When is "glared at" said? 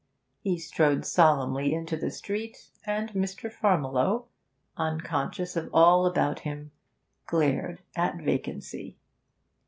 7.27-8.17